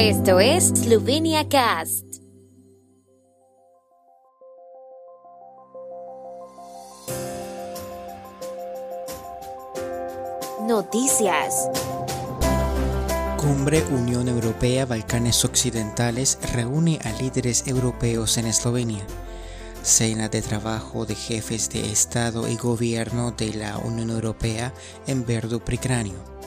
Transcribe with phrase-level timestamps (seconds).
[0.00, 2.04] Esto es Slovenia Cast.
[10.68, 11.68] Noticias.
[13.38, 19.04] Cumbre Unión Europea Balcanes Occidentales reúne a líderes europeos en Eslovenia.
[19.82, 24.72] Cena de trabajo de jefes de Estado y Gobierno de la Unión Europea
[25.08, 26.37] en Verdo Pricranio.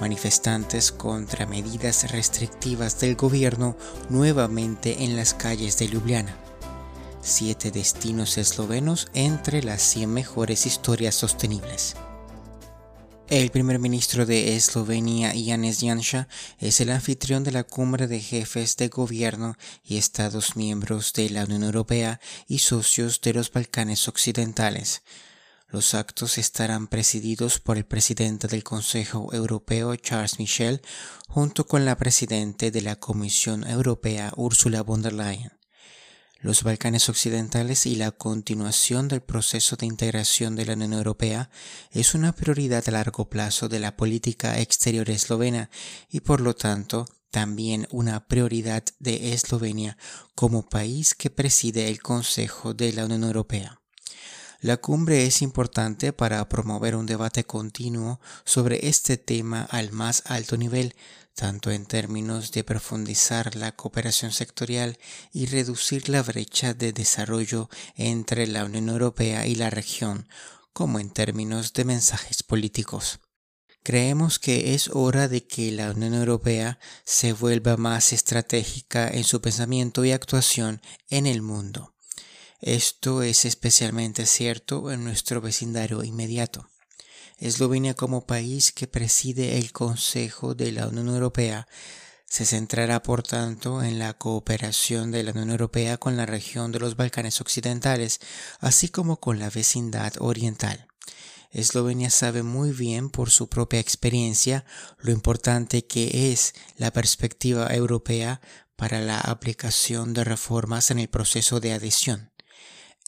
[0.00, 3.76] Manifestantes contra medidas restrictivas del gobierno
[4.08, 6.36] nuevamente en las calles de Ljubljana.
[7.22, 11.96] Siete destinos eslovenos entre las 100 mejores historias sostenibles.
[13.28, 18.76] El primer ministro de Eslovenia, Janez Janša, es el anfitrión de la cumbre de jefes
[18.76, 25.02] de gobierno y estados miembros de la Unión Europea y socios de los Balcanes Occidentales.
[25.74, 30.80] Los actos estarán presididos por el presidente del Consejo Europeo, Charles Michel,
[31.26, 35.50] junto con la presidente de la Comisión Europea, Ursula von der Leyen
[36.38, 41.50] los Balcanes Occidentales y la continuación del proceso de integración de la Unión Europea
[41.90, 45.70] es una prioridad a largo plazo de la política exterior eslovena
[46.08, 49.96] y por lo tanto también una prioridad de Eslovenia
[50.36, 53.80] como país que preside el Consejo de la Unión Europea.
[54.64, 60.56] La cumbre es importante para promover un debate continuo sobre este tema al más alto
[60.56, 60.94] nivel,
[61.34, 64.98] tanto en términos de profundizar la cooperación sectorial
[65.34, 70.30] y reducir la brecha de desarrollo entre la Unión Europea y la región,
[70.72, 73.20] como en términos de mensajes políticos.
[73.82, 79.42] Creemos que es hora de que la Unión Europea se vuelva más estratégica en su
[79.42, 81.93] pensamiento y actuación en el mundo.
[82.66, 86.70] Esto es especialmente cierto en nuestro vecindario inmediato.
[87.36, 91.68] Eslovenia como país que preside el Consejo de la Unión Europea
[92.24, 96.80] se centrará por tanto en la cooperación de la Unión Europea con la región de
[96.80, 98.18] los Balcanes Occidentales,
[98.60, 100.88] así como con la vecindad oriental.
[101.50, 104.64] Eslovenia sabe muy bien por su propia experiencia
[104.96, 108.40] lo importante que es la perspectiva europea
[108.74, 112.33] para la aplicación de reformas en el proceso de adhesión.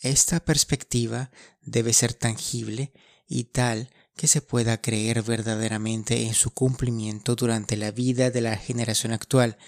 [0.02, 1.30] Esta perspectiva
[1.62, 2.92] debe ser tangible
[3.26, 8.56] y tal que se pueda creer verdaderamente en su cumplimiento durante la vida de la
[8.56, 9.58] generación actual,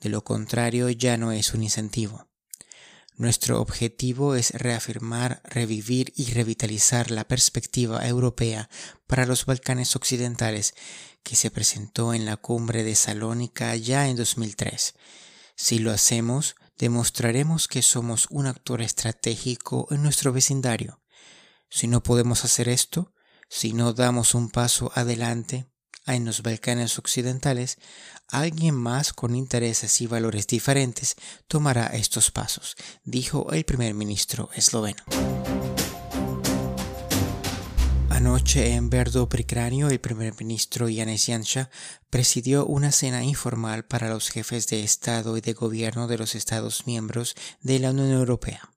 [0.00, 2.26] de lo contrario ya no es un incentivo.
[3.16, 8.70] Nuestro objetivo es reafirmar, revivir y revitalizar la perspectiva europea
[9.06, 10.74] para los Balcanes Occidentales
[11.22, 14.94] que se presentó en la cumbre de Salónica ya en 2003.
[15.54, 21.00] Si lo hacemos, demostraremos que somos un actor estratégico en nuestro vecindario.
[21.70, 23.14] Si no podemos hacer esto,
[23.48, 25.66] si no damos un paso adelante
[26.06, 27.78] en los Balcanes occidentales,
[28.28, 31.16] alguien más con intereses y valores diferentes
[31.46, 35.02] tomará estos pasos, dijo el primer ministro esloveno.
[38.32, 41.68] Anoche en Verdo Pricranio, el primer ministro Janez Janša
[42.08, 46.86] presidió una cena informal para los jefes de Estado y de Gobierno de los Estados
[46.86, 48.70] miembros de la Unión Europea.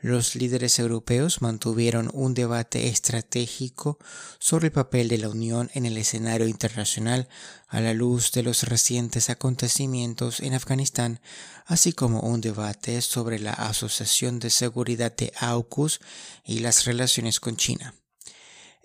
[0.00, 3.96] Los líderes europeos mantuvieron un debate estratégico
[4.40, 7.28] sobre el papel de la Unión en el escenario internacional
[7.68, 11.20] a la luz de los recientes acontecimientos en Afganistán,
[11.64, 16.00] así como un debate sobre la Asociación de Seguridad de AUKUS
[16.44, 17.94] y las relaciones con China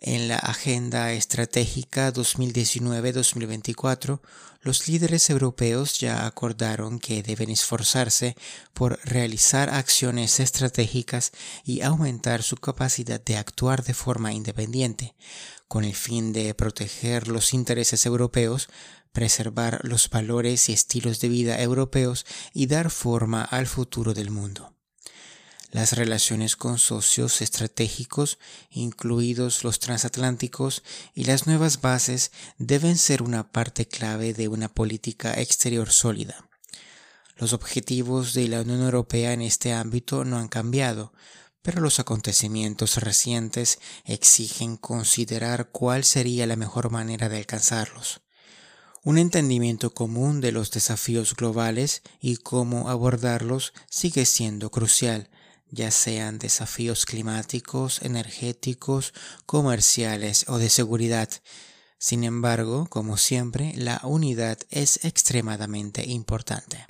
[0.06, 4.20] en la Agenda Estratégica 2019-2024,
[4.62, 8.36] los líderes europeos ya acordaron que deben esforzarse
[8.76, 11.32] por realizar acciones estratégicas
[11.64, 15.16] y aumentar su capacidad de actuar de forma independiente,
[15.68, 18.70] con el fin de proteger los intereses europeos,
[19.12, 24.75] preservar los valores y estilos de vida europeos y dar forma al futuro del mundo.
[25.76, 33.52] Las relaciones con socios estratégicos, incluidos los transatlánticos, y las nuevas bases deben ser una
[33.52, 36.48] parte clave de una política exterior sólida.
[37.36, 41.12] Los objetivos de la Unión Europea en este ámbito no han cambiado,
[41.62, 48.22] pero los acontecimientos recientes exigen considerar cuál sería la mejor manera de alcanzarlos.
[49.04, 55.30] Un entendimiento común de los desafíos globales y cómo abordarlos sigue siendo crucial,
[55.70, 59.14] ya sean desafíos climáticos, energéticos,
[59.46, 61.30] comerciales o de seguridad.
[61.98, 66.86] Sin embargo, como siempre, la unidad es extremadamente importante.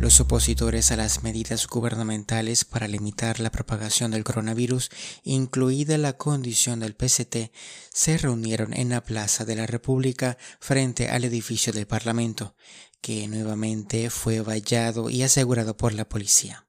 [0.00, 4.90] Los opositores a las medidas gubernamentales para limitar la propagación del coronavirus,
[5.22, 7.50] incluida la condición del PCT,
[7.92, 12.54] se reunieron en la Plaza de la República frente al edificio del Parlamento,
[13.00, 16.66] que nuevamente fue vallado y asegurado por la policía.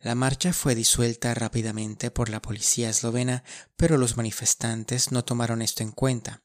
[0.00, 3.42] La marcha fue disuelta rápidamente por la policía eslovena,
[3.76, 6.43] pero los manifestantes no tomaron esto en cuenta.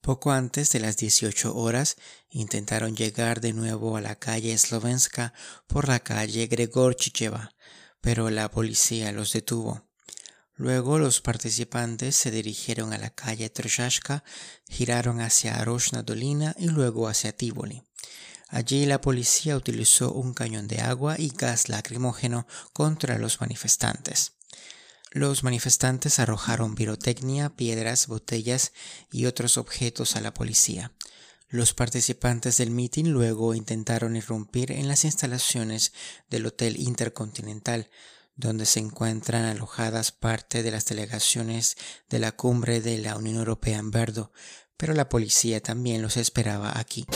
[0.00, 1.96] Poco antes de las 18 horas
[2.30, 5.32] intentaron llegar de nuevo a la calle eslovenska
[5.66, 7.52] por la calle Gregorčičeva,
[8.00, 9.86] pero la policía los detuvo.
[10.54, 14.24] Luego los participantes se dirigieron a la calle Troshashka,
[14.70, 17.82] giraron hacia Aroshna Dolina y luego hacia Tivoli.
[18.48, 24.35] Allí la policía utilizó un cañón de agua y gas lacrimógeno contra los manifestantes.
[25.16, 28.74] Los manifestantes arrojaron pirotecnia, piedras, botellas
[29.10, 30.92] y otros objetos a la policía.
[31.48, 35.94] Los participantes del mitin luego intentaron irrumpir en las instalaciones
[36.28, 37.88] del Hotel Intercontinental,
[38.34, 41.78] donde se encuentran alojadas parte de las delegaciones
[42.10, 44.32] de la cumbre de la Unión Europea en Verdo,
[44.76, 47.06] pero la policía también los esperaba aquí.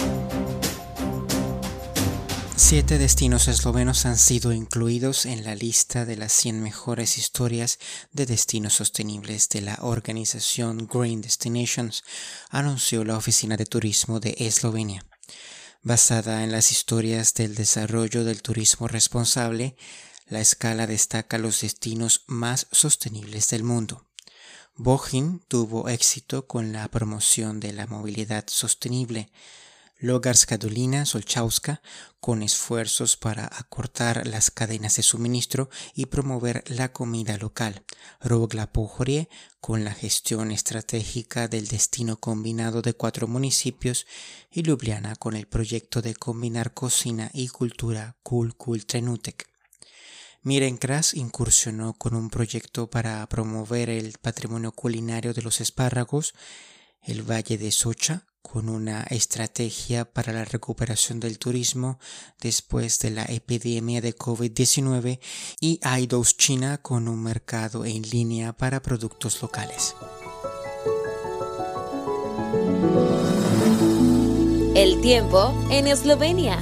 [2.63, 7.79] Siete destinos eslovenos han sido incluidos en la lista de las 100 mejores historias
[8.13, 12.05] de destinos sostenibles de la organización Green Destinations,
[12.51, 15.07] anunció la Oficina de Turismo de Eslovenia.
[15.83, 19.75] Basada en las historias del desarrollo del turismo responsable,
[20.27, 24.07] la escala destaca los destinos más sostenibles del mundo.
[24.77, 29.33] Bohin tuvo éxito con la promoción de la movilidad sostenible,
[30.03, 31.83] Logarska Dolina Solchauska
[32.21, 37.85] con esfuerzos para acortar las cadenas de suministro y promover la comida local.
[38.19, 38.71] Rogla
[39.61, 44.07] con la gestión estratégica del destino combinado de cuatro municipios
[44.51, 49.51] y Ljubljana con el proyecto de combinar cocina y cultura Kul Kul Trenutek.
[50.43, 56.33] Miren Kras incursionó con un proyecto para promover el patrimonio culinario de los espárragos,
[57.03, 61.99] el Valle de Socha, con una estrategia para la recuperación del turismo
[62.41, 65.21] después de la epidemia de COVID-19
[65.61, 69.95] y iDose China con un mercado en línea para productos locales.
[74.75, 76.59] El tiempo en Eslovenia.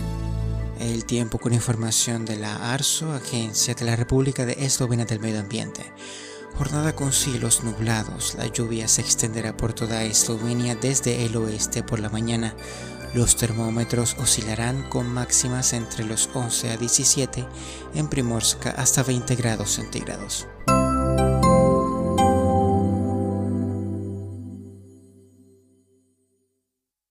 [0.81, 5.41] El tiempo con información de la ARSO, Agencia de la República de Eslovenia del Medio
[5.41, 5.93] Ambiente.
[6.59, 12.01] Jornada con cielos nublados, la lluvia se extenderá por toda Eslovenia desde el oeste por
[12.01, 12.53] la mañana.
[13.15, 17.47] Los termómetros oscilarán con máximas entre los 11 a 17,
[17.95, 20.49] en Primorska hasta 20 grados centígrados.